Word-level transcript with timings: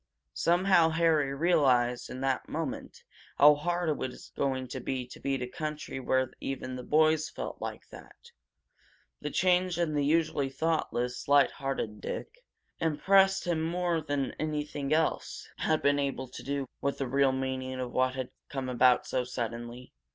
Somehow 0.33 0.89
Harry 0.89 1.31
realized 1.31 2.09
in 2.09 2.21
that 2.21 2.49
moment 2.49 3.03
how 3.37 3.53
hard 3.53 3.87
it 3.87 3.97
was 3.97 4.31
going 4.35 4.67
to 4.69 4.79
be 4.79 5.05
to 5.05 5.19
beat 5.19 5.43
a 5.43 5.47
country 5.47 5.99
where 5.99 6.33
even 6.39 6.75
the 6.75 6.81
boys 6.81 7.29
felt 7.29 7.61
like 7.61 7.87
that! 7.89 8.15
The 9.21 9.29
change 9.29 9.77
in 9.77 9.93
the 9.93 10.03
usually 10.03 10.49
thoughtless, 10.49 11.27
light 11.27 11.51
hearted 11.51 12.01
Dick 12.01 12.43
impressed 12.79 13.45
him 13.45 13.61
more 13.61 14.01
than 14.01 14.33
anything 14.39 14.91
else 14.91 15.47
had 15.57 15.83
been 15.83 15.99
able 15.99 16.27
to 16.29 16.41
do 16.41 16.65
with 16.81 16.97
the 16.97 17.07
real 17.07 17.31
meaning 17.31 17.79
of 17.79 17.91
what 17.91 18.15
had 18.15 18.31
come 18.49 18.69
about 18.69 19.05
so 19.05 19.23
suddenly. 19.23 19.93